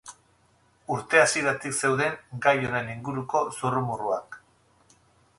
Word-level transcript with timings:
Urte 0.93 1.19
hasieratik 1.23 1.75
zeuden 1.81 2.15
gai 2.45 2.53
honen 2.69 2.89
inguruko 2.93 3.43
zurrumurruak. 3.59 4.39